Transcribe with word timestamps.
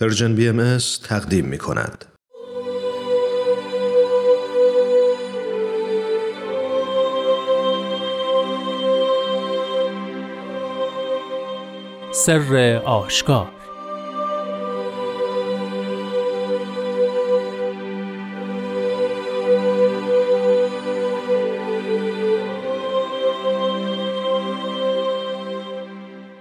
پرژن 0.00 0.34
بی 0.34 0.48
ام 0.48 0.78
تقدیم 1.04 1.44
می 1.44 1.58
کند. 1.58 2.04
سر 12.12 12.82
آشکار 12.84 13.50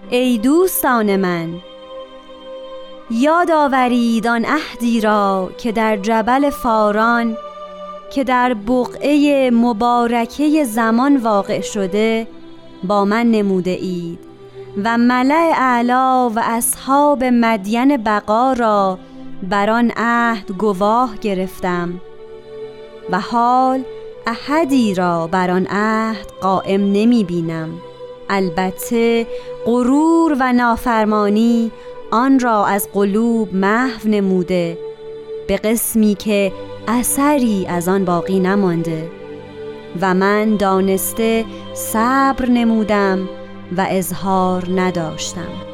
ای 0.10 0.38
دوستان 0.38 1.16
من 1.16 1.69
یاد 3.12 3.52
آورید 3.52 4.28
آن 4.28 4.46
عهدی 4.46 5.02
را 5.02 5.50
که 5.58 5.72
در 5.72 5.98
جبل 5.98 6.50
فاران 6.50 7.38
که 8.14 8.24
در 8.24 8.54
بقعه 8.54 9.52
مبارکه 9.52 10.64
زمان 10.64 11.18
واقع 11.18 11.62
شده 11.62 12.28
با 12.84 13.06
من 13.06 13.32
نموده 13.32 13.72
اید 13.72 14.20
و 14.84 14.98
ملع 14.98 15.52
اعلا 15.58 16.30
و 16.30 16.40
اصحاب 16.44 17.24
مدین 17.24 17.98
بقا 17.98 18.54
را 18.54 19.00
بر 19.50 19.70
آن 19.70 19.92
عهد 19.98 20.52
گواه 20.52 21.18
گرفتم 21.22 22.02
و 23.12 23.20
حال 23.20 23.84
احدی 24.28 24.94
را 24.96 25.28
بر 25.28 25.52
آن 25.52 25.68
عهد 25.70 26.32
قائم 26.42 26.82
نمی 26.82 27.24
بینم. 27.24 27.70
البته 28.30 29.28
غرور 29.66 30.38
و 30.40 30.54
نافرمانی 30.54 31.72
آن 32.12 32.40
را 32.40 32.66
از 32.66 32.90
قلوب 32.94 33.56
محو 33.56 34.10
نموده 34.10 34.78
به 35.48 35.58
قسمی 35.58 36.16
که 36.16 36.52
اثری 36.88 37.66
از 37.70 37.88
آن 37.88 38.06
باقی 38.06 38.40
نمانده. 38.40 39.10
و 40.02 40.14
من 40.14 40.56
دانسته 40.56 41.46
صبر 41.74 42.50
نمودم 42.50 43.30
و 43.78 43.88
اظهار 43.90 44.64
نداشتم. 44.76 45.69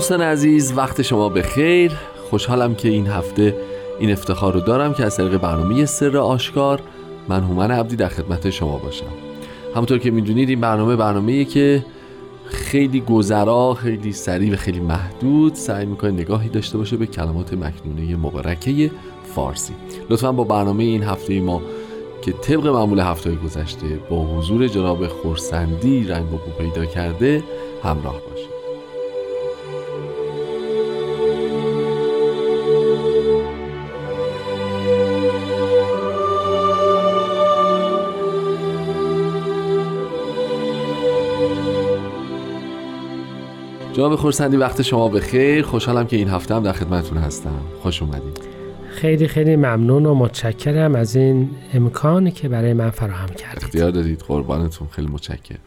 دوستان 0.00 0.22
عزیز 0.22 0.72
وقت 0.76 1.02
شما 1.02 1.28
به 1.28 1.42
خیر. 1.42 1.92
خوشحالم 2.30 2.74
که 2.74 2.88
این 2.88 3.06
هفته 3.06 3.56
این 3.98 4.12
افتخار 4.12 4.52
رو 4.52 4.60
دارم 4.60 4.94
که 4.94 5.04
از 5.04 5.16
طریق 5.16 5.36
برنامه 5.36 5.86
سر 5.86 6.16
آشکار 6.16 6.80
من 7.28 7.40
هومن 7.40 7.70
عبدی 7.70 7.96
در 7.96 8.08
خدمت 8.08 8.50
شما 8.50 8.78
باشم. 8.78 9.06
همونطور 9.74 9.98
که 9.98 10.10
می‌دونید 10.10 10.48
این 10.48 10.60
برنامه 10.60 10.96
برنامه 10.96 11.44
که 11.44 11.84
خیلی 12.44 13.00
گذرا 13.00 13.74
خیلی 13.74 14.12
سریع 14.12 14.52
و 14.52 14.56
خیلی 14.56 14.80
محدود 14.80 15.54
سعی 15.54 15.86
می‌کنه 15.86 16.10
نگاهی 16.10 16.48
داشته 16.48 16.78
باشه 16.78 16.96
به 16.96 17.06
کلمات 17.06 17.54
مکنونه 17.54 18.16
مبارکه 18.16 18.90
فارسی. 19.34 19.74
لطفا 20.10 20.32
با 20.32 20.44
برنامه 20.44 20.84
این 20.84 21.02
هفته 21.02 21.40
ما 21.40 21.62
که 22.22 22.32
طبق 22.32 22.66
معمول 22.66 23.00
هفته 23.00 23.34
گذشته 23.34 23.86
با 24.10 24.24
حضور 24.24 24.68
جناب 24.68 25.06
خورسندی 25.06 26.04
رنگ 26.04 26.34
و 26.34 26.36
پیدا 26.58 26.84
کرده 26.84 27.42
همراه 27.84 28.20
باشید 28.30 28.49
جناب 43.92 44.16
خورسندی 44.16 44.56
وقت 44.56 44.82
شما 44.82 45.08
به 45.08 45.20
خیر 45.20 45.64
خوشحالم 45.64 46.06
که 46.06 46.16
این 46.16 46.28
هفته 46.28 46.54
هم 46.54 46.62
در 46.62 46.72
خدمتتون 46.72 47.18
هستم. 47.18 47.60
خوش 47.82 48.02
اومدید. 48.02 48.40
خیلی 48.90 49.28
خیلی 49.28 49.56
ممنون 49.56 50.06
و 50.06 50.14
متشکرم 50.14 50.94
از 50.94 51.16
این 51.16 51.50
امکانی 51.74 52.30
که 52.30 52.48
برای 52.48 52.72
من 52.72 52.90
فراهم 52.90 53.28
کردید. 53.28 53.64
اختیار 53.64 53.90
دادید. 53.90 54.20
قربانتون. 54.28 54.88
خیلی 54.90 55.08
متشکرم. 55.08 55.58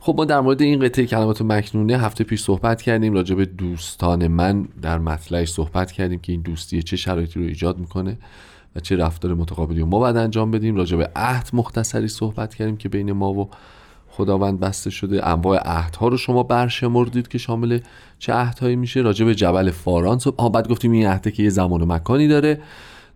خب 0.00 0.14
ما 0.16 0.24
در 0.24 0.40
مورد 0.40 0.62
این 0.62 0.80
قطعه 0.80 1.06
کلمات 1.06 1.42
مکنونه 1.42 1.98
هفته 1.98 2.24
پیش 2.24 2.42
صحبت 2.42 2.82
کردیم. 2.82 3.12
راجع 3.12 3.34
به 3.34 3.44
دوستان 3.44 4.28
من 4.28 4.68
در 4.82 4.98
مطلعش 4.98 5.52
صحبت 5.52 5.92
کردیم 5.92 6.18
که 6.18 6.32
این 6.32 6.40
دوستی 6.40 6.82
چه 6.82 6.96
شرایطی 6.96 7.40
رو 7.40 7.46
ایجاد 7.46 7.78
می‌کنه 7.78 8.18
و 8.76 8.80
چه 8.80 8.96
رفتار 8.96 9.34
متقابلی 9.34 9.84
ما 9.84 9.98
باید 9.98 10.16
انجام 10.16 10.50
بدیم. 10.50 10.76
راجع 10.76 10.96
به 10.96 11.10
عهد 11.16 11.50
مختصری 11.52 12.08
صحبت 12.08 12.54
کردیم 12.54 12.76
که 12.76 12.88
بین 12.88 13.12
ما 13.12 13.32
و 13.32 13.50
خداوند 14.10 14.60
بسته 14.60 14.90
شده 14.90 15.28
انواع 15.28 15.58
عهدها 15.64 16.08
رو 16.08 16.16
شما 16.16 16.42
برشمردید 16.42 17.28
که 17.28 17.38
شامل 17.38 17.78
چه 18.18 18.32
عهدهایی 18.32 18.76
میشه. 18.76 19.00
راجع 19.00 19.24
به 19.24 19.34
جبل 19.34 19.70
فاران 19.70 20.18
صبح 20.18 20.48
بعد 20.48 20.68
گفتیم 20.68 20.92
این 20.92 21.06
عهده 21.06 21.30
که 21.30 21.42
یه 21.42 21.50
زمان 21.50 21.82
و 21.82 21.86
مکانی 21.86 22.28
داره. 22.28 22.60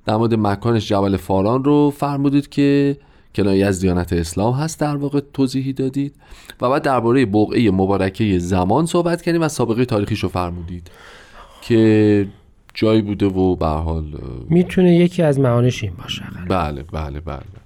در 0.06 0.16
مورد 0.16 0.34
مکانش 0.34 0.88
جبل 0.88 1.16
فاران 1.16 1.65
رو 1.65 1.91
فرمودید 1.91 2.49
که 2.49 2.97
کنایه 3.34 3.66
از 3.66 3.81
دیانت 3.81 4.12
اسلام 4.12 4.54
هست 4.54 4.81
در 4.81 4.97
واقع 4.97 5.21
توضیحی 5.33 5.72
دادید. 5.72 6.15
و 6.60 6.71
بعد 6.71 6.83
درباره 6.83 7.27
بقعه 7.27 7.71
مبارکه 7.71 8.38
زمان 8.38 8.87
صحبت 8.87 9.22
کردیم 9.22 9.43
و 9.43 9.49
سابقه 9.49 9.84
تاریخیش 9.84 10.22
رو 10.22 10.28
فرمودید 10.28 10.91
که 11.62 12.27
جایی 12.75 13.03
بوده 13.03 13.27
و 13.27 13.56
به 13.56 13.66
حال 13.66 14.04
می‌تونه 14.49 14.97
یکی 14.97 15.22
از 15.22 15.38
معانیش 15.41 15.83
این 15.83 15.93
باشه. 16.03 16.22
بله 16.49 16.83
بله 16.83 17.21
بله. 17.21 17.64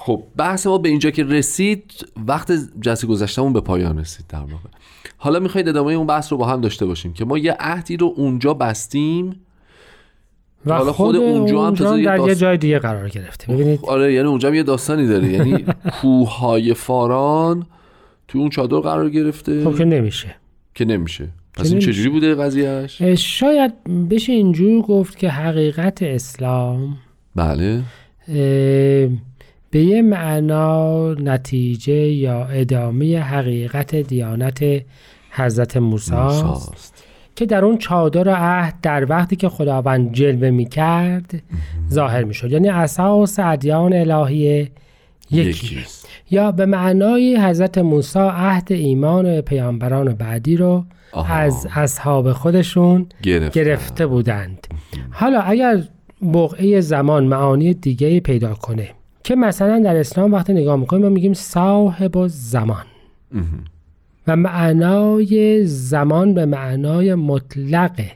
خب 0.00 0.22
بحث 0.36 0.66
ما 0.66 0.78
به 0.78 0.88
اینجا 0.88 1.10
که 1.10 1.24
رسید 1.24 2.08
وقت 2.26 2.52
جلسه 2.80 3.06
گذشتمون 3.06 3.52
به 3.52 3.60
پایان 3.60 3.98
رسید 3.98 4.26
در 4.28 4.38
واقع. 4.38 4.68
حالا 5.16 5.40
می‌خواید 5.40 5.68
ادامه 5.68 5.92
اون 5.92 6.06
بحث 6.06 6.32
رو 6.32 6.38
با 6.38 6.46
هم 6.46 6.60
داشته 6.60 6.86
باشیم 6.86 7.12
که 7.12 7.24
ما 7.24 7.38
یه 7.38 7.56
عهدی 7.60 7.96
رو 7.96 8.14
اونجا 8.16 8.54
بستیم. 8.54 9.36
و 10.66 10.74
حالا 10.74 10.92
خود, 10.92 11.16
اونجا 11.16 11.66
هم 11.66 11.74
در 11.74 12.16
داست... 12.16 12.28
یه 12.28 12.34
جای 12.34 12.56
دیگه 12.56 12.78
قرار 12.78 13.08
گرفته 13.08 13.52
ببینید. 13.52 13.80
آره 13.82 14.12
یعنی 14.12 14.28
اونجا 14.28 14.48
هم 14.48 14.54
یه 14.54 14.62
داستانی 14.62 15.06
داره. 15.06 15.32
یعنی 15.32 15.64
کوههای 16.00 16.74
فاران 16.74 17.66
تو 18.28 18.38
اون 18.38 18.50
چادر 18.50 18.78
قرار 18.78 19.10
گرفته. 19.10 19.64
خب 19.64 19.78
که 19.78 19.84
نمیشه. 19.84 20.34
که 20.74 20.84
نمیشه. 20.84 21.28
پس 21.54 21.70
این 21.70 21.78
چجوری 21.78 22.08
بوده 22.08 22.34
قضیهش 22.34 23.02
شاید 23.02 23.72
بشه 24.10 24.32
اینجور 24.32 24.82
گفت 24.82 25.18
که 25.18 25.28
حقیقت 25.28 26.02
اسلام. 26.02 26.96
بله. 27.36 27.82
به 29.70 29.80
یه 29.80 30.02
معنا 30.02 31.14
نتیجه 31.14 31.92
یا 31.92 32.44
ادامه 32.44 33.20
حقیقت 33.20 33.94
دیانت 33.94 34.64
حضرت 35.30 35.76
موسی 35.76 36.14
است. 36.14 37.04
که 37.36 37.46
در 37.46 37.64
اون 37.64 37.78
چادر 37.78 38.28
عهد 38.28 38.74
در 38.82 39.10
وقتی 39.10 39.36
که 39.36 39.48
خداوند 39.48 40.12
جلوه 40.12 40.50
می 40.50 40.64
کرد 40.64 41.42
ظاهر 41.92 42.24
می 42.24 42.34
شد 42.34 42.52
یعنی 42.52 42.68
اساس 42.68 43.38
ادیان 43.38 43.92
الهی 43.92 44.68
یکی. 45.30 45.78
یا 46.30 46.52
به 46.52 46.66
معنای 46.66 47.36
حضرت 47.36 47.78
موسی 47.78 48.18
عهد 48.18 48.72
ایمان 48.72 49.40
پیامبران 49.40 50.14
بعدی 50.14 50.56
رو 50.56 50.84
از 51.28 51.66
اصحاب 51.74 52.32
خودشون 52.32 53.06
گرفته. 53.52 54.06
بودند. 54.06 54.66
حالا 55.10 55.40
اگر 55.40 55.82
بقعه 56.34 56.80
زمان 56.80 57.24
معانی 57.24 57.74
دیگه 57.74 58.20
پیدا 58.20 58.54
کنه 58.54 58.88
که 59.28 59.36
مثلا 59.36 59.78
در 59.84 59.96
اسلام 59.96 60.32
وقتی 60.32 60.52
نگاه 60.52 60.76
می‌کنیم 60.76 61.02
ما 61.02 61.08
میگیم 61.08 61.34
صاحب 61.34 62.26
زمان 62.26 62.84
و 64.26 64.36
معنای 64.36 65.66
زمان 65.66 66.34
به 66.34 66.46
معنای 66.46 67.14
مطلقه. 67.14 68.10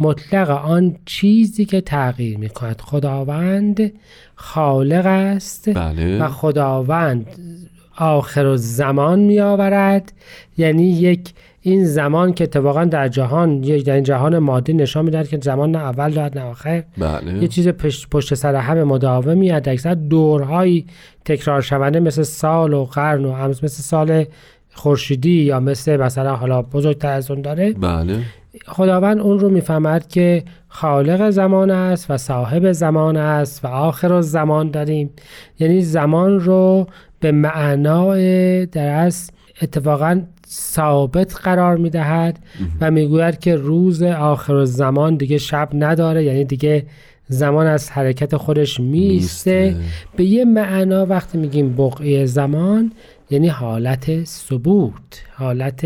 مطلق 0.00 0.50
آن 0.50 0.96
چیزی 1.04 1.64
که 1.64 1.80
تغییر 1.80 2.38
می‌کند. 2.38 2.80
خداوند 2.80 3.92
خالق 4.34 5.06
است 5.06 5.74
بله. 5.74 6.22
و 6.22 6.28
خداوند 6.28 7.26
آخر 7.96 8.56
زمان 8.56 9.18
میآورد. 9.18 10.12
یعنی 10.58 10.90
یک 10.90 11.32
این 11.60 11.84
زمان 11.84 12.32
که 12.32 12.44
اتفاقا 12.44 12.84
در 12.84 13.08
جهان 13.08 13.60
در 13.60 13.94
این 13.94 14.04
جهان 14.04 14.38
مادی 14.38 14.72
نشان 14.72 15.04
می‌دهد 15.04 15.28
که 15.28 15.38
زمان 15.42 15.70
نه 15.70 15.78
اول 15.78 16.10
دارد 16.10 16.38
نه 16.38 16.44
آخر. 16.44 16.84
بله. 16.98 17.42
یه 17.42 17.48
چیز 17.48 17.68
پشت, 17.68 18.10
پشت 18.10 18.34
سر 18.34 18.54
هم 18.54 18.82
مداومی 18.82 19.50
اکثر 19.50 19.94
دورهایی 19.94 20.86
تکرار 21.24 21.60
شونده 21.60 22.00
مثل 22.00 22.22
سال 22.22 22.72
و 22.72 22.84
قرن 22.84 23.24
و 23.24 23.32
هم 23.32 23.50
مثل 23.50 23.66
سال 23.66 24.24
خورشیدی 24.74 25.42
یا 25.42 25.60
مثل 25.60 25.96
مثلا 25.96 26.36
حالا 26.36 26.62
بزرگتر 26.62 27.12
از 27.12 27.30
اون 27.30 27.42
داره. 27.42 27.72
بله. 27.72 28.18
خداوند 28.66 29.20
اون 29.20 29.38
رو 29.38 29.48
می‌فهمد 29.48 30.08
که 30.08 30.42
خالق 30.68 31.30
زمان 31.30 31.70
است 31.70 32.10
و 32.10 32.16
صاحب 32.16 32.72
زمان 32.72 33.16
است 33.16 33.64
و 33.64 33.68
آخر 33.68 34.20
زمان 34.20 34.70
داریم. 34.70 35.10
یعنی 35.58 35.80
زمان 35.80 36.40
رو 36.40 36.86
به 37.26 37.32
معنای 37.32 38.66
در 38.66 39.12
اتفاقا 39.62 40.22
ثابت 40.48 41.34
قرار 41.34 41.76
می‌دهد 41.76 42.38
و 42.80 42.90
می‌گوید 42.90 43.38
که 43.38 43.56
روز 43.56 44.02
آخر 44.02 44.64
زمان 44.64 45.16
دیگه 45.16 45.38
شب 45.38 45.68
نداره 45.74 46.24
یعنی 46.24 46.44
دیگه 46.44 46.86
زمان 47.28 47.66
از 47.66 47.90
حرکت 47.90 48.36
خودش 48.36 48.80
میسته 48.80 49.76
به 50.16 50.24
یه 50.24 50.44
معنا 50.44 51.06
وقتی 51.06 51.38
میگیم 51.38 51.76
بقیه 51.76 52.26
زمان 52.26 52.92
یعنی 53.30 53.48
حالت 53.48 54.24
ثبوت 54.24 55.22
حالت 55.34 55.84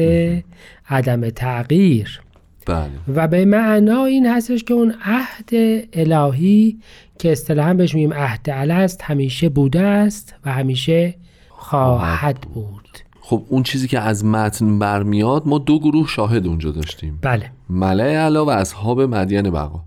عدم 0.89 1.31
تغییر. 1.31 2.21
بله. 2.67 2.91
و 3.15 3.29
به 3.29 3.45
معنا 3.45 4.05
این 4.05 4.27
هستش 4.27 4.65
که 4.65 4.75
اون 4.75 4.95
عهد 5.05 5.51
الهی 5.93 6.79
که 7.19 7.33
اصطلاحا 7.33 7.75
بهش 7.75 7.95
میگیم 7.95 8.13
عهد 8.13 8.51
است 8.51 9.03
همیشه 9.03 9.49
بوده 9.49 9.81
است 9.81 10.35
و 10.45 10.53
همیشه 10.53 11.15
خواهد 11.61 12.41
بود. 12.41 12.99
خب 13.21 13.43
اون 13.49 13.63
چیزی 13.63 13.89
که 13.89 13.99
از 13.99 14.25
متن 14.25 14.79
برمیاد 14.79 15.43
ما 15.47 15.59
دو 15.59 15.79
گروه 15.79 16.09
شاهد 16.09 16.47
اونجا 16.47 16.71
داشتیم. 16.71 17.19
بله. 17.23 17.51
ملع 17.71 18.17
علا 18.17 18.45
و 18.45 18.51
اصحاب 18.51 19.01
مدین 19.01 19.51
بقا. 19.51 19.81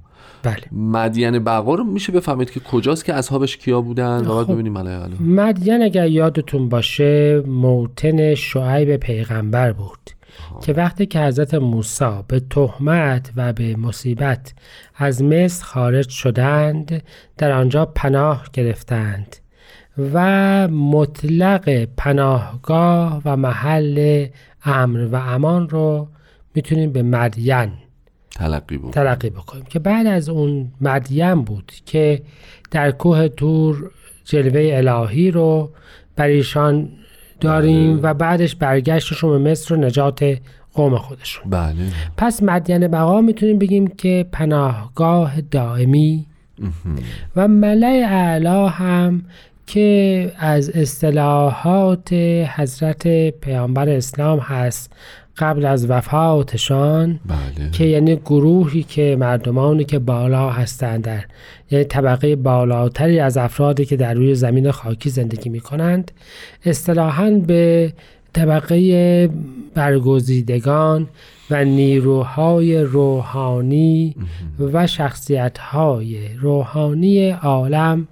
بله. 0.44 0.64
مدین 0.72 1.40
بقا 1.40 1.76
رو 1.76 1.84
میشه 1.84 2.12
بفهمید 2.12 2.52
که 2.52 2.60
کجاست 2.60 3.06
که 3.06 3.14
اصحابش 3.14 3.58
کیا 3.58 3.82
بودن 3.82 4.28
و 4.28 4.36
بعد 4.36 4.46
خب. 4.46 4.54
ببینیم 4.54 4.74
ملع 4.74 4.92
علا. 4.92 5.16
مدین 5.20 5.84
اگر 5.84 6.08
یادتون 6.08 6.70
باشه 6.70 7.44
موتن 7.48 8.36
شعیب 8.36 8.96
پیغمبر 8.96 9.74
بود 9.74 10.10
که 10.62 10.74
وقتی 10.74 11.06
که 11.06 11.20
حضرت 11.20 11.54
موسی 11.54 12.20
به 12.28 12.40
تهمت 12.40 13.32
و 13.36 13.54
به 13.54 13.76
مصیبت 13.76 14.54
از 14.96 15.24
مصر 15.24 15.66
خارج 15.66 16.10
شدند 16.10 17.04
در 17.38 17.52
آنجا 17.52 17.86
پناه 17.86 18.46
گرفتند. 18.54 19.36
و 19.98 20.68
مطلق 20.68 21.88
پناهگاه 21.98 23.22
و 23.26 23.38
محل 23.38 24.28
امر 24.66 25.08
و 25.12 25.16
امان 25.16 25.70
رو 25.70 26.08
می‌تونیم 26.56 26.92
به 26.92 27.04
مدین 27.04 27.70
تلقی 28.36 28.80
تلقی 28.92 29.30
بکنیم. 29.30 29.64
که 29.64 29.80
بعد 29.80 30.08
از 30.08 30.30
اون 30.30 30.72
مدین 30.82 31.36
بود 31.36 31.72
که 31.86 32.22
در 32.72 32.92
کوه 32.92 33.28
تور 33.28 33.92
جلوه 34.26 34.70
الهی 34.74 35.32
رو 35.32 35.70
بر 36.16 36.28
ایشان 36.28 36.90
داریم 37.40 38.00
و 38.04 38.14
بعدش 38.14 38.56
برگشتشون 38.56 39.44
به 39.44 39.52
مصر 39.52 39.74
و 39.74 39.78
نجات 39.78 40.38
قوم 40.74 40.98
خودشون. 40.98 41.50
بله. 41.50 41.74
پس 42.18 42.44
مدین 42.44 42.88
بقا 42.88 43.22
می‌تونیم 43.22 43.60
بگیم 43.60 43.88
که 43.88 44.26
پناهگاه 44.32 45.42
دائمی 45.42 46.26
و 47.36 47.48
ملع 47.48 48.06
اعلا 48.10 48.68
هم 48.68 49.24
که 49.68 50.32
از 50.38 50.70
اصطلاحات 50.70 52.14
حضرت 52.56 53.30
پیامبر 53.30 53.90
اسلام 53.90 54.40
هست 54.40 54.92
قبل 55.38 55.66
از 55.66 55.90
وفاتشان 55.90 57.20
بله. 57.26 57.72
که 57.72 57.86
یعنی 57.86 58.16
گروهی 58.16 58.84
که 58.84 59.18
مردمانی 59.20 59.84
که 59.84 60.00
بالا 60.00 60.50
هستند 60.50 61.04
در 61.04 61.24
یعنی 61.72 61.86
طبقه 61.86 62.36
بالاتری 62.36 63.20
از 63.20 63.38
افرادی 63.38 63.86
که 63.86 63.98
در 63.98 64.14
روی 64.14 64.36
زمین 64.36 64.72
خاکی 64.72 65.10
زندگی 65.10 65.50
می 65.50 65.60
کنند 65.60 66.12
اصطلاحا 66.66 67.30
به 67.48 67.94
طبقه 68.34 69.30
برگزیدگان 69.74 71.08
و 71.50 71.66
نیروهای 71.66 72.78
روحانی 72.78 74.16
و 74.60 74.88
شخصیتهای 74.88 76.34
روحانی 76.34 77.30
عالم 77.30 78.08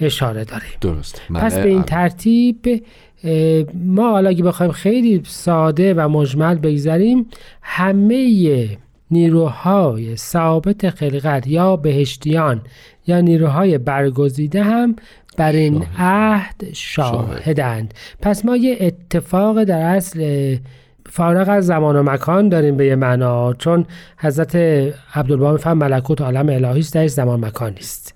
اشاره 0.00 0.44
داریم 0.44 0.70
درست 0.80 1.22
پس 1.34 1.54
ملع 1.54 1.62
به 1.62 1.68
این. 1.68 1.82
ترتیب 1.82 2.84
ما 3.74 4.10
حالا 4.10 4.28
اگه 4.28 4.44
بخوایم 4.44 4.72
خیلی 4.72 5.22
ساده 5.24 5.94
و 5.94 6.08
مجمل 6.08 6.54
بگذاریم 6.54 7.26
همه 7.62 8.78
نیروهای 9.10 10.16
ثابت 10.16 10.90
خلقت 10.90 11.46
یا 11.46 11.76
بهشتیان 11.76 12.60
یا 13.06 13.20
نیروهای 13.20 13.78
برگزیده 13.78 14.62
هم 14.62 14.96
بر 15.36 15.52
این 15.52 15.74
شاهد. 15.74 15.96
عهد 15.98 16.64
شاهدند 16.72 17.94
پس 18.22 18.44
ما 18.44 18.56
یه 18.56 18.76
اتفاق 18.80 19.64
در 19.64 19.96
اصل 19.96 20.56
فارغ 21.10 21.48
از 21.48 21.66
زمان 21.66 21.96
و 21.96 22.02
مکان 22.02 22.48
داریم 22.48 22.76
به 22.76 22.86
یه 22.86 22.96
معنا 22.96 23.54
چون 23.54 23.86
حضرت 24.16 24.56
عبدالبها 25.14 25.52
میفهم 25.52 25.78
ملکوت 25.78 26.20
عالم 26.20 26.48
الهی 26.48 26.80
است 26.80 27.06
زمان 27.06 27.44
مکان 27.44 27.72
نیست 27.72 28.15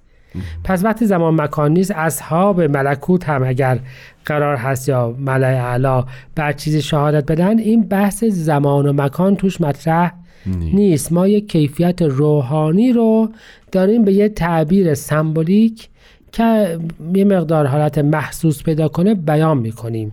پس 0.64 0.84
وقتی 0.84 1.06
زمان 1.06 1.40
مکان 1.40 1.72
نیست 1.72 1.90
اصحاب 1.90 2.60
ملکوت 2.60 3.28
هم 3.28 3.42
اگر 3.42 3.78
قرار 4.24 4.56
هست 4.56 4.88
یا 4.88 5.14
ملع 5.18 5.46
اعلا 5.46 6.04
بر 6.34 6.52
چیزی 6.52 6.82
شهادت 6.82 7.32
بدن 7.32 7.58
این 7.58 7.82
بحث 7.82 8.24
زمان 8.24 8.86
و 8.86 8.92
مکان 8.92 9.36
توش 9.36 9.60
مطرح 9.60 10.12
نیست. 10.46 10.74
نیست 10.74 11.12
ما 11.12 11.28
یک 11.28 11.48
کیفیت 11.48 12.02
روحانی 12.02 12.92
رو 12.92 13.30
داریم 13.72 14.04
به 14.04 14.12
یه 14.12 14.28
تعبیر 14.28 14.94
سمبولیک 14.94 15.88
که 16.32 16.78
یه 17.14 17.24
مقدار 17.24 17.66
حالت 17.66 17.98
محسوس 17.98 18.62
پیدا 18.62 18.88
کنه 18.88 19.14
بیان 19.14 19.58
می‌کنیم 19.58 20.12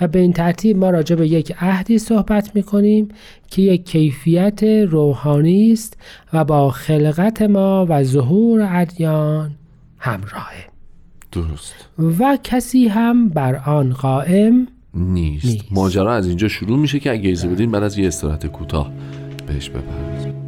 و 0.00 0.08
به 0.08 0.18
این 0.18 0.32
ترتیب 0.32 0.76
ما 0.76 0.90
راجع 0.90 1.16
به 1.16 1.28
یک 1.28 1.52
عهدی 1.60 1.98
صحبت 1.98 2.56
می‌کنیم 2.56 3.08
که 3.50 3.62
یک 3.62 3.84
کیفیت 3.84 4.62
روحانی 4.62 5.72
است 5.72 5.96
و 6.32 6.44
با 6.44 6.70
خلقت 6.70 7.42
ما 7.42 7.86
و 7.88 8.04
ظهور 8.04 8.68
ادیان 8.70 9.50
همراهه 9.98 10.68
درست 11.32 11.74
و 12.20 12.38
کسی 12.44 12.88
هم 12.88 13.28
بر 13.28 13.56
آن 13.56 13.92
قائم 13.92 14.66
نیست. 14.94 15.46
نیست. 15.46 15.64
ماجرا 15.70 16.14
از 16.14 16.26
اینجا 16.26 16.48
شروع 16.48 16.78
میشه 16.78 17.00
که 17.00 17.10
اگه 17.10 17.30
اجازه 17.30 17.48
بدین 17.48 17.70
بعد 17.70 17.82
از 17.82 17.98
یه 17.98 18.06
استراحت 18.06 18.46
کوتاه 18.46 18.92
بهش 19.46 19.68
بپردازیم 19.68 20.47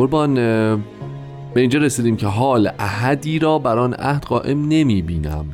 قربان 0.00 0.34
به 1.54 1.60
اینجا 1.60 1.78
رسیدیم 1.78 2.16
که 2.16 2.26
حال 2.26 2.70
احدی 2.78 3.38
را 3.38 3.58
بر 3.58 3.78
آن 3.78 3.94
عهد 3.94 4.24
قائم 4.24 4.68
نمی 4.68 5.02
بینم 5.02 5.46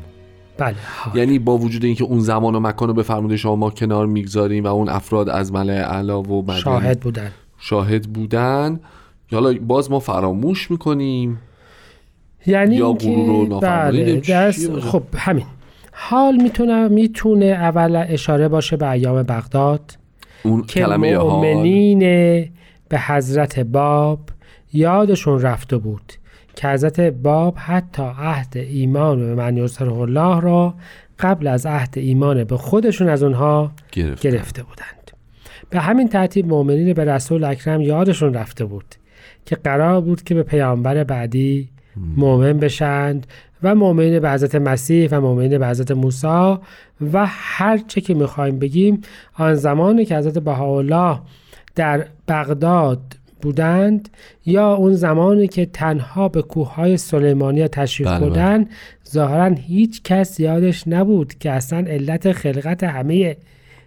بله 0.58 0.74
حال. 0.96 1.16
یعنی 1.16 1.38
با 1.38 1.58
وجود 1.58 1.84
اینکه 1.84 2.04
اون 2.04 2.20
زمان 2.20 2.54
و 2.54 2.60
مکان 2.60 2.88
رو 2.88 2.94
به 2.94 3.02
فرموده 3.02 3.36
شما 3.36 3.56
ما 3.56 3.70
کنار 3.70 4.06
می‌گذاریم 4.06 4.64
و 4.64 4.66
اون 4.66 4.88
افراد 4.88 5.28
از 5.28 5.52
ملع 5.52 5.72
اعلا 5.72 6.22
و 6.22 6.42
مدین 6.42 6.56
شاهد 6.56 7.00
بودن. 7.00 7.30
شاهد 7.58 8.02
بودن. 8.02 8.80
حالا 9.32 9.54
باز 9.66 9.90
ما 9.90 9.98
فراموش 9.98 10.70
می‌کنیم. 10.70 11.40
یعنی 12.46 12.76
یا 12.76 12.92
غرور 12.92 13.60
بله؟ 13.60 14.20
خب 14.80 15.02
همین. 15.16 15.44
حال 15.92 16.36
می‌تونه 16.42 16.88
می‌تونه 16.88 17.46
اول 17.46 18.04
اشاره 18.08 18.48
باشه 18.48 18.76
به 18.76 18.90
ایام 18.90 19.22
بغداد 19.22 19.98
اون 20.42 20.62
که 20.62 20.80
کلمه 20.80 21.18
مؤمنین 21.18 21.98
به 22.88 23.00
حضرت 23.06 23.60
باب 23.60 24.18
یادشون 24.72 25.40
رفته 25.40 25.76
بود 25.76 26.12
که 26.56 26.68
حضرت 26.68 27.00
باب 27.00 27.54
حتی 27.58 28.02
عهد 28.02 28.56
ایمان 28.56 29.18
به 29.18 29.34
من 29.34 29.56
یسره 29.56 29.92
الله 29.92 30.40
را 30.40 30.74
قبل 31.18 31.46
از 31.46 31.66
عهد 31.66 31.98
ایمان 31.98 32.44
به 32.44 32.56
خودشون 32.56 33.08
از 33.08 33.22
اونها 33.22 33.72
گرفت. 33.92 34.22
گرفته 34.22 34.62
بودند. 34.62 35.10
به 35.70 35.80
همین 35.80 36.08
ترتیب 36.08 36.46
مؤمنین 36.46 36.92
به 36.92 37.04
رسول 37.04 37.44
اکرم 37.44 37.80
یادشون 37.80 38.34
رفته 38.34 38.64
بود 38.64 38.84
که 39.46 39.56
قرار 39.56 40.00
بود 40.00 40.22
که 40.22 40.34
به 40.34 40.42
پیامبر 40.42 41.04
بعدی 41.04 41.68
مؤمن 42.16 42.52
بشند 42.52 43.26
و 43.62 43.74
مؤمنین 43.74 44.20
به 44.20 44.30
حضرت 44.30 44.54
مسیح 44.54 45.08
و 45.12 45.20
مؤمنین 45.20 45.58
به 45.58 45.68
حضرت 45.68 45.90
موسی 45.90 46.56
و 47.12 47.26
هر 47.28 47.78
چه 47.78 48.00
که 48.00 48.14
می‌خوایم 48.14 48.58
بگیم 48.58 49.00
آن 49.34 49.54
زمانی 49.54 50.04
که 50.04 50.16
حضرت 50.16 50.38
بهاءالله 50.38 51.18
در 51.74 52.06
بغداد 52.28 53.00
بودند 53.42 54.08
یا 54.46 54.74
اون 54.74 54.92
زمانی 54.92 55.48
که 55.48 55.66
تنها 55.66 56.28
به 56.28 56.42
کوههای 56.42 56.96
سلیمانیه 56.96 57.68
تشریف 57.68 58.08
بله، 58.08 58.18
بله. 58.18 58.28
بردن 58.28 58.66
ظاهرا 59.10 59.44
هیچ 59.44 60.02
کس 60.02 60.40
یادش 60.40 60.88
نبود 60.88 61.34
که 61.34 61.50
اصلا 61.50 61.78
علت 61.78 62.32
خلقت 62.32 62.84
همه 62.84 63.36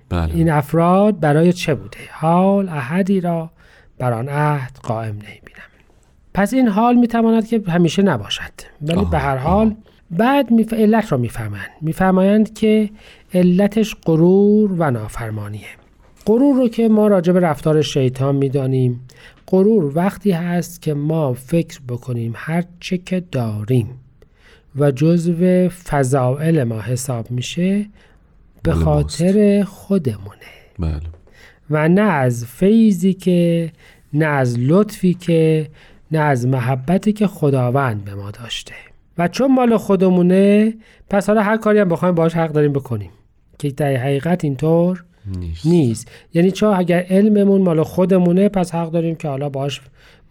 بله. 0.09 0.35
این 0.35 0.49
افراد 0.49 1.19
برای 1.19 1.53
چه 1.53 1.75
بوده. 1.75 1.97
حال 2.11 2.69
احدی 2.69 3.21
را 3.21 3.51
بر 3.97 4.13
آن 4.13 4.29
عهد 4.29 4.77
قائم 4.83 5.13
نمی‌بینم. 5.13 5.69
پس 6.33 6.53
این 6.53 6.67
حال 6.67 6.95
می‌تواند 6.95 7.47
که 7.47 7.61
همیشه 7.67 8.01
نباشد. 8.01 8.51
ولی 8.81 9.05
به 9.05 9.17
هر 9.17 9.37
حال 9.37 9.75
بعد. 10.11 10.73
علت 10.73 11.11
را 11.11 11.17
می‌فهمند. 11.17 11.69
میفرمایند 11.81 12.53
که 12.53 12.89
علتش 13.33 13.95
غرور 14.05 14.71
و 14.77 14.91
نافرمانیه. 14.91 15.78
غرور 16.29 16.55
رو 16.55 16.67
که 16.67 16.89
ما 16.89 17.07
راجع 17.07 17.33
به 17.33 17.39
رفتار 17.39 17.81
شیطان 17.81 18.35
می‌دانیم. 18.35 18.99
غرور 19.47 19.91
وقتی 19.95 20.31
هست 20.31 20.81
که 20.81 20.93
ما 20.93 21.33
فکر 21.33 21.79
بکنیم 21.87 22.33
هر 22.35 22.63
چه 22.79 22.97
که 22.97 23.23
داریم 23.31 23.87
و 24.75 24.91
جزو 24.91 25.69
فضائل 25.69 26.63
ما 26.63 26.81
حساب 26.81 27.31
میشه 27.31 27.85
به 28.63 28.73
خاطر 28.73 29.63
خودمونه. 29.63 30.51
بله. 30.79 31.01
و 31.69 31.89
نه 31.89 32.01
از 32.01 32.45
فیضی 32.45 33.13
که 33.13 33.71
نه 34.13 34.25
از 34.25 34.59
لطفی 34.59 35.13
که 35.13 35.69
نه 36.11 36.19
از 36.19 36.47
محبتی 36.47 37.13
که 37.13 37.27
خداوند 37.27 38.05
به 38.05 38.15
ما 38.15 38.31
داشته. 38.31 38.73
و 39.17 39.27
چون 39.27 39.55
مال 39.55 39.77
خودمونه 39.77 40.73
پس 41.09 41.27
حالا 41.27 41.41
هر 41.43 41.57
کاری 41.57 41.79
هم 41.79 41.89
بخوایم 41.89 42.15
باش 42.15 42.33
حق 42.33 42.51
داریم 42.51 42.73
بکنیم. 42.73 43.11
که 43.59 43.71
در 43.71 43.95
حقیقت 43.95 44.43
اینطور 44.43 45.03
نیست, 45.37 45.65
نیست. 45.65 46.11
یعنی 46.33 46.51
چون 46.51 46.73
اگر 46.73 47.05
علممون 47.09 47.61
مال 47.61 47.83
خودمونه 47.83 48.49
پس 48.49 48.75
حق 48.75 48.91
داریم 48.91 49.15
که 49.15 49.27
حالا 49.27 49.49
باش 49.49 49.81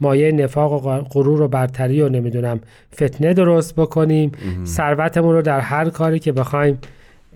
مایه 0.00 0.33
نفاق 0.33 0.87
و 0.87 1.00
غرور 1.00 1.43
و 1.43 1.49
برتری 1.49 2.02
و 2.02 2.09
نمی‌دونم 2.09 2.61
فتنه 2.95 3.35
درست 3.35 3.75
بکنیم. 3.75 4.33
ثروتمون 4.64 5.35
رو 5.35 5.43
در 5.43 5.61
هر 5.61 5.90
کاری 5.90 6.19
که 6.19 6.33
بخوایم 6.33 6.78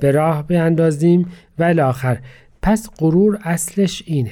به 0.01 0.11
راه 0.11 0.47
بیاندازیم. 0.47 1.33
و 1.59 1.81
آخر 1.81 2.19
پس 2.63 2.91
غرور 2.99 3.39
اصلش 3.43 4.03
اینه. 4.07 4.31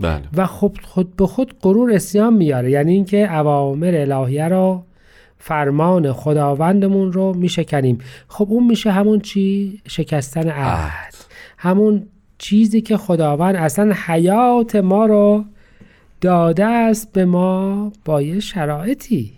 بله. 0.00 0.22
و 0.36 0.46
خب 0.46 0.76
خود 0.82 1.16
به 1.16 1.26
خود 1.26 1.54
غرور 1.62 1.92
اسیان 1.92 2.34
میاره. 2.34 2.70
یعنی 2.70 2.92
اینکه 2.92 3.34
اوامر 3.34 3.94
الهیه 3.94 4.48
رو 4.48 4.82
فرمان 5.38 6.12
خداوندمون 6.12 7.12
رو 7.12 7.34
میشکنیم. 7.34 7.98
خب 8.28 8.46
اون 8.50 8.66
میشه 8.66 8.90
همون 8.90 9.20
چی؟ 9.20 9.80
شکستن 9.88 10.48
عهد. 10.48 11.14
همون 11.58 12.06
چیزی 12.40 12.80
که 12.80 12.96
خداوند 12.96 13.56
اصلا 13.56 13.94
حیات 14.06 14.76
ما 14.76 15.06
رو 15.06 15.44
داده 16.20 16.64
است 16.64 17.12
به 17.12 17.24
ما 17.24 17.92
با 18.04 18.22
یه 18.22 18.40
شرایطی. 18.40 19.32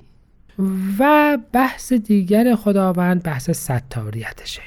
و 0.99 1.39
بحث 1.53 1.93
دیگر 1.93 2.55
خداوند 2.55 3.23
بحث 3.23 3.51
ستاریتشه. 3.51 4.63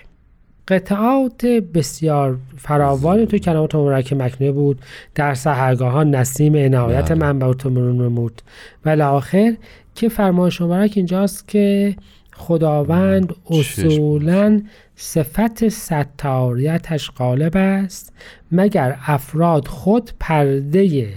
قطعات 0.67 1.45
بسیار 1.45 2.37
فراوانی 2.57 3.25
تو 3.25 3.37
کلمات 3.37 3.75
مبارک 3.75 4.13
مکنه 4.13 4.51
بود. 4.51 4.81
در 5.15 5.33
سهرگاهان 5.33 6.15
نسیم 6.15 6.55
عنایت 6.55 7.11
بله. 7.11 7.19
من 7.19 7.39
به 7.39 7.53
تو 7.53 7.69
نمود. 7.69 8.41
و 8.85 9.01
آخر 9.01 9.55
که 9.95 10.09
فرمایش 10.09 10.61
مبارک 10.61 10.93
اینجاست 10.95 11.47
که 11.47 11.95
خداوند 12.37 13.35
اصولا 13.49 14.61
صفت 14.95 15.69
ستاریتش 15.69 17.11
غالب 17.11 17.57
است 17.57 18.13
مگر 18.51 18.97
افراد 19.05 19.67
خود 19.67 20.11
پرده 20.19 21.11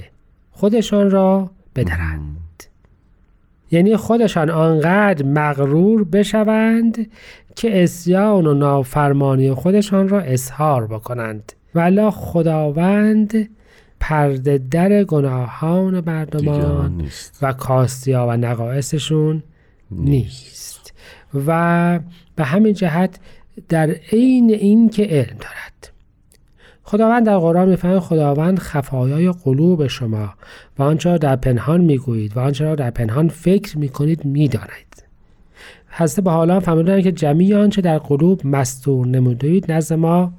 خودشان 0.51 1.11
را 1.11 1.51
بدرند. 1.77 2.65
یعنی 3.71 3.97
خودشان 3.97 4.51
آنقدر 4.51 5.25
مغرور 5.27 6.05
بشوند 6.05 7.11
که 7.57 7.83
اسیان 7.83 8.47
و 8.47 8.55
نافرمانی 8.55 9.55
خودشان 9.55 10.09
را 10.09 10.21
اظهار 10.21 10.87
بکنند. 10.87 11.53
ولا 11.75 12.11
خداوند 12.11 13.49
پرده 14.01 14.59
در 14.59 15.05
گناهان 15.05 16.01
مردمان 16.07 17.09
و 17.43 17.53
کاستیا 17.53 18.27
و 18.27 18.37
نقایصشون 18.37 19.43
نیست. 19.91 20.78
و 21.47 22.01
به 22.37 22.45
همین 22.45 22.75
جهت 22.75 23.19
در 23.69 23.91
عین 23.91 24.51
این 24.51 24.89
که 24.89 25.03
علم 25.05 25.37
دارد. 25.39 25.93
خداوند 26.83 27.27
در 27.27 27.39
قرآن 27.39 27.69
می‌فهمه 27.69 28.01
خداوند 28.01 28.59
خفایای 28.59 29.33
قلوب 29.45 29.87
شما 29.87 30.35
و 30.79 30.83
آنچه 30.83 31.11
را 31.11 31.19
در 31.19 31.37
پنهان 31.37 31.81
می‌گویید 31.81 32.37
و 32.37 32.41
آنچه 32.41 32.65
را 32.65 32.75
در 32.75 32.91
پنهان 32.91 33.29
فکر 33.29 33.79
می‌کنید 33.79 34.25
می‌داند 34.25 35.03
حضرت 35.91 36.25
به 36.25 36.31
حالا 36.31 36.61
فهمیدن 36.61 37.03
که 37.03 37.13
جمعی 37.13 37.55
آنچه 37.55 37.81
در 37.81 37.99
قلوب 37.99 38.47
مستور 38.47 39.07
نمودید 39.07 39.73
نزد 39.73 39.95
ما 39.95 40.33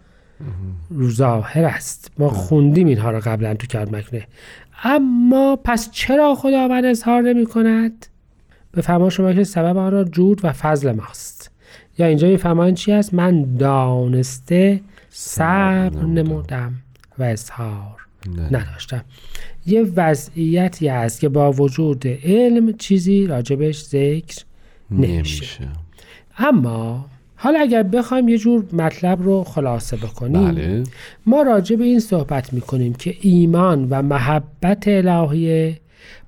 ظاهر 1.04 1.66
است. 1.66 2.12
ما 2.18 2.30
خوندیم 2.30 2.88
اینها 2.88 3.12
را 3.12 3.20
قبلا 3.20 3.54
تو 3.54 3.68
کرد 3.68 3.96
مکنه. 3.96 4.28
اما 4.84 5.60
پس 5.64 5.92
چرا 5.92 6.36
خداوند 6.36 6.86
اظهار 6.86 7.22
نمی 7.22 7.46
کند؟ 7.46 8.06
به 8.72 8.82
فرمان 8.82 9.10
شما 9.10 9.34
که 9.34 9.44
سبب 9.44 9.78
آن 9.78 9.92
را 9.92 10.04
جود 10.04 10.40
و 10.44 10.54
فضل 10.54 10.92
ماست. 10.92 11.52
یا 11.98 12.06
اینجا 12.06 12.28
میفرمایند 12.28 12.76
چی 12.76 12.92
است؟ 12.92 13.14
من 13.14 13.56
دانسته 13.56 14.82
صبر 15.10 16.04
نمودم. 16.06 16.74
و 17.20 17.24
اظهار 17.24 17.96
نداشتم. 18.52 19.04
یه 19.66 19.82
وضعیتی 19.96 20.90
است 20.90 21.20
که 21.20 21.30
با 21.30 21.52
وجود 21.52 22.08
علم 22.08 22.78
چیزی 22.78 23.28
راجبش 23.28 23.84
ذکر 23.84 24.44
نمیشه. 24.92 25.68
اما 26.38 27.06
حالا 27.36 27.60
اگر 27.60 27.84
بخوایم 27.84 28.30
یه 28.30 28.38
جور 28.38 28.66
مطلب 28.74 29.24
رو 29.24 29.44
خلاصه 29.44 29.98
بکنیم 29.98 30.52
بله. 30.52 30.84
ما 31.26 31.42
راجع 31.42 31.76
به 31.76 31.84
این 31.84 32.00
صحبت 32.00 32.54
می‌کنیم 32.54 32.94
که 32.94 33.16
ایمان 33.22 33.88
و 33.90 34.02
محبت 34.02 34.84
الهیه 34.88 35.78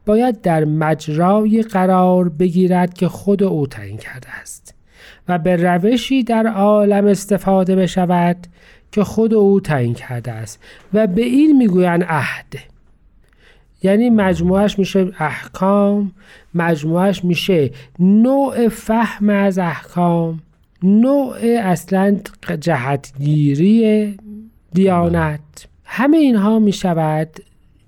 باید 0.05 0.41
در 0.41 0.65
مجرای 0.65 1.61
قرار 1.61 2.29
بگیرد 2.29 2.93
که 2.93 3.07
خود 3.07 3.43
او 3.43 3.67
تعیین 3.67 3.97
کرده 3.97 4.29
است 4.29 4.75
و 5.27 5.39
به 5.39 5.55
روشی 5.55 6.23
در 6.23 6.47
عالم 6.47 7.05
استفاده 7.05 7.75
بشود 7.75 8.37
که 8.91 9.03
خود 9.03 9.33
او 9.33 9.59
تعیین 9.59 9.93
کرده 9.93 10.31
است 10.31 10.59
و 10.93 11.07
به 11.07 11.21
این 11.21 11.57
می‌گویند 11.57 12.03
عهد. 12.03 12.53
یعنی 13.83 14.09
مجموعش 14.09 14.79
میشه 14.79 15.11
احکام 15.19 16.11
مجموعش 16.53 17.25
میشه 17.25 17.71
نوع 17.99 18.67
فهم 18.67 19.29
از 19.29 19.59
احکام 19.59 20.39
نوع 20.83 21.37
اصلا 21.63 22.19
جهتگیری 22.59 24.17
دیانت. 24.73 25.67
همه 25.83 26.17
اینها 26.17 26.59
می‌شود 26.59 27.29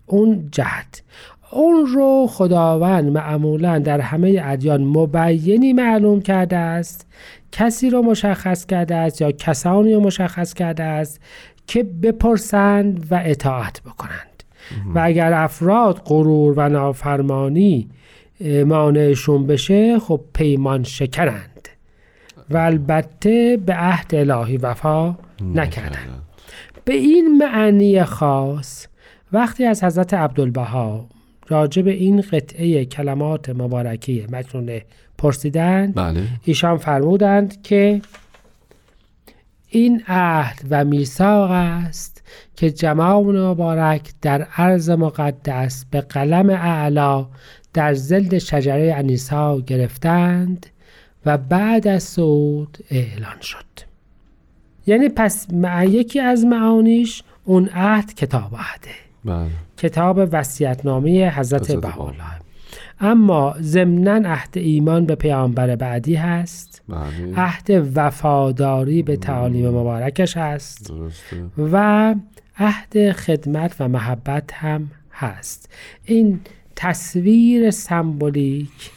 اون 0.05 0.49
جهت. 0.51 1.03
اون 1.53 1.85
رو 1.85 2.27
خداوند 2.29 3.11
معمولا 3.11 3.79
در 3.79 4.01
همه 4.01 4.41
ادیان 4.43 4.83
مبینی 4.83 5.73
معلوم 5.73 6.21
کرده 6.21 6.57
است 6.57 7.07
کسی 7.51 7.89
رو 7.89 8.01
مشخص 8.01 8.65
کرده 8.65 8.95
است 8.95 9.21
یا 9.21 9.31
کسانی 9.31 9.93
رو 9.93 9.99
مشخص 9.99 10.53
کرده 10.53 10.83
است 10.83 11.21
که 11.67 11.83
بپرسند 11.83 13.07
و 13.11 13.21
اطاعت 13.25 13.81
بکنند. 13.81 14.43
و 14.95 14.99
اگر 15.03 15.33
افراد 15.33 16.01
غرور 16.05 16.53
و 16.57 16.69
نافرمانی 16.69 17.89
مانعشون 18.65 19.47
بشه 19.47 19.99
خب 19.99 20.21
پیمان 20.33 20.83
شکنند. 20.83 21.69
و 22.49 22.57
البته 22.57 23.59
به 23.65 23.73
عهد 23.73 24.15
الهی 24.15 24.57
وفا 24.57 25.15
نکردند 25.55 26.21
به 26.85 26.93
این 26.93 27.37
معنی 27.37 28.03
خاص 28.03 28.87
وقتی 29.33 29.65
از 29.65 29.83
حضرت 29.83 30.13
عبدالبها 30.13 31.05
راجع 31.47 31.81
به 31.81 31.91
این 31.91 32.21
قطعه 32.21 32.85
کلمات 32.85 33.49
مبارکی 33.49 34.27
مکنونه 34.31 34.81
پرسیدند. 35.17 35.95
بله. 35.95 36.27
ایشان 36.43 36.77
فرمودند 36.77 37.61
که 37.61 38.01
این 39.69 40.03
عهد 40.07 40.61
و 40.69 40.85
میثاق 40.85 41.51
است 41.51 42.23
که 42.55 42.71
جماع 42.71 43.19
مبارک 43.21 44.13
در 44.21 44.41
عرض 44.41 44.89
مقدس 44.89 45.85
به 45.91 46.01
قلم 46.01 46.49
اعلا 46.49 47.27
در 47.73 47.93
زلد 47.93 48.37
شجره 48.37 48.93
انیسا 48.97 49.59
گرفتند 49.59 50.65
و 51.25 51.37
بعد 51.37 51.87
از 51.87 52.03
صعود 52.03 52.77
اعلان 52.91 53.41
شد. 53.41 53.65
یعنی 54.87 55.09
پس 55.09 55.47
یکی 55.87 56.19
از 56.19 56.45
معانیش 56.45 57.23
اون 57.43 57.69
عهد 57.73 58.13
کتاب 58.13 58.55
عهده. 58.55 58.91
بله. 59.25 59.47
کتاب 59.77 60.29
وصیت‌نامه 60.31 61.29
حضرت 61.29 61.71
بهاءالله 61.71 62.43
اما 62.99 63.55
ضمنا 63.61 64.29
عهد 64.29 64.57
ایمان 64.57 65.05
به 65.05 65.15
پیامبر 65.15 65.75
بعدی 65.75 66.15
هست 66.15 66.81
بله. 66.89 67.33
عهد 67.37 67.87
وفاداری 67.95 69.03
به 69.03 69.17
تعالیم 69.17 69.69
مبارکش 69.69 70.37
هست 70.37 70.91
درسته. 70.91 71.45
و 71.71 72.15
عهد 72.57 73.11
خدمت 73.11 73.75
و 73.79 73.87
محبت 73.87 74.53
هم 74.53 74.91
هست 75.11 75.69
این 76.05 76.39
تصویر 76.75 77.71
سمبولیک 77.71 78.91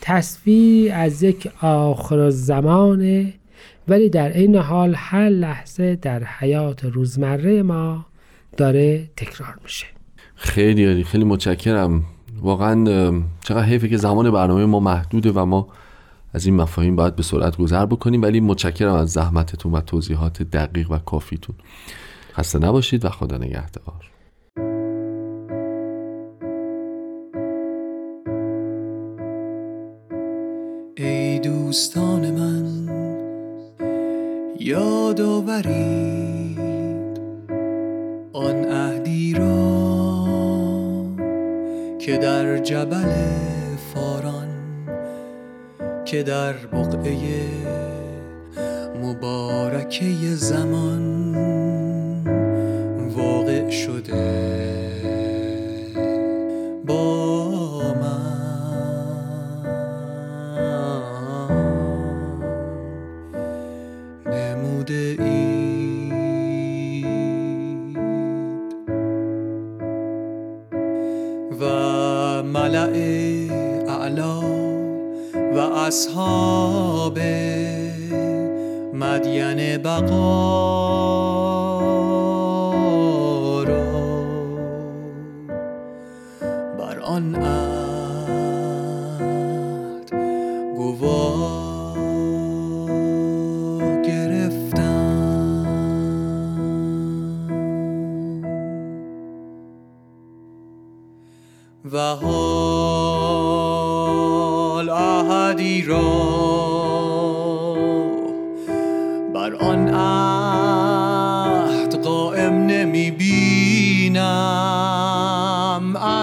تصویر 0.00 0.92
از 0.94 1.22
یک 1.22 1.50
آخر 1.62 2.30
زمانه 2.30 3.34
ولی 3.88 4.08
در 4.08 4.32
این 4.32 4.56
حال 4.56 4.94
هر 4.96 5.28
لحظه 5.28 5.96
در 5.96 6.24
حیات 6.24 6.84
روزمره 6.84 7.62
ما 7.62 8.06
داره 8.56 9.10
تکرار 9.16 9.58
میشه. 9.62 9.86
خیلی 10.34 10.86
عالی 10.86 11.04
خیلی 11.04 11.24
متشکرم. 11.24 12.02
واقعا 12.40 12.84
چقدر 13.44 13.62
حیفه 13.62 13.88
که 13.88 13.96
زمان 13.96 14.30
برنامه 14.30 14.66
ما 14.66 14.80
محدوده 14.80 15.32
و 15.32 15.44
ما 15.44 15.68
از 16.34 16.46
این 16.46 16.56
مفاهیم 16.56 16.96
باید 16.96 17.16
به 17.16 17.22
سرعت 17.22 17.56
گذر 17.56 17.86
بکنیم. 17.86 18.22
ولی 18.22 18.40
متشکرم 18.40 18.94
از 18.94 19.10
زحمتتون 19.10 19.72
و 19.72 19.80
توضیحات 19.80 20.42
دقیق 20.42 20.90
و 20.90 20.98
کافیتون. 20.98 21.56
خسته 22.32 22.58
نباشید 22.58 23.04
و 23.04 23.08
خدا 23.08 23.38
نگهدار. 23.38 24.10
ای 30.96 31.38
دوستان 31.38 32.30
من 32.30 32.88
یادآوری 34.60 36.31
آن 38.32 38.64
عهدی 38.64 39.34
را 39.34 40.26
که 41.98 42.16
در 42.16 42.58
جبل 42.58 43.12
فاران 43.94 44.48
که 46.04 46.22
در 46.22 46.52
بقعه 46.52 47.46
مبارکه 49.02 50.34
زمان 50.34 51.32
واقع 53.16 53.70
شده. 53.70 54.52
اصحاب 75.76 77.18
مدین 78.94 79.78
بقا. 79.82 81.32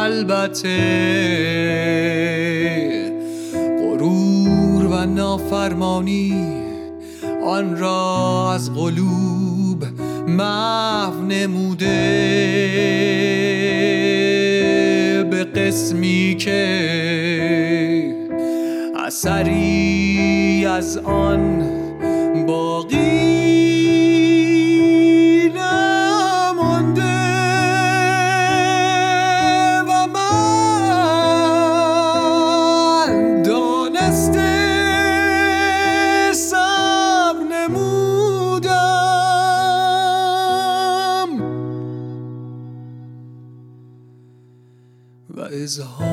البته 0.09 0.77
غرور 3.79 4.85
و 4.85 5.05
نافرمانی 5.05 6.33
آن 7.45 7.77
را 7.77 8.51
از 8.53 8.73
قلوب 8.73 9.83
محو 10.27 11.21
نموده. 11.21 11.99
به 15.31 15.43
قسمی 15.43 16.35
که 16.39 16.69
اثری 19.05 20.65
از 20.65 20.97
آن 20.97 21.63
باقی 22.47 23.48
و 45.69 45.71
اظهار 45.71 46.08